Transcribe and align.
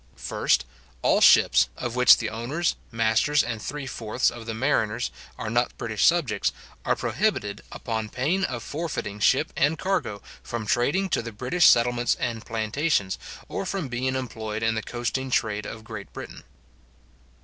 First, 0.17 0.65
All 1.03 1.21
ships, 1.21 1.69
of 1.77 1.95
which 1.95 2.17
the 2.17 2.31
owners, 2.31 2.75
masters, 2.89 3.43
and 3.43 3.61
three 3.61 3.85
fourths 3.85 4.31
of 4.31 4.47
the 4.47 4.53
mariners, 4.55 5.11
are 5.37 5.51
not 5.51 5.77
British 5.77 6.05
subjects, 6.07 6.51
are 6.83 6.95
prohibited, 6.95 7.61
upon 7.71 8.09
pain 8.09 8.43
of 8.43 8.63
forfeiting 8.63 9.19
ship 9.19 9.53
and 9.55 9.77
cargo, 9.77 10.23
from 10.41 10.65
trading 10.65 11.07
to 11.09 11.21
the 11.21 11.31
British 11.31 11.67
settlements 11.67 12.15
and 12.15 12.43
plantations, 12.47 13.19
or 13.47 13.63
from 13.63 13.89
being 13.89 14.15
employed 14.15 14.63
in 14.63 14.73
the 14.73 14.81
coasting 14.81 15.29
trade 15.29 15.67
of 15.67 15.83
Great 15.83 16.11
Britain. 16.13 16.45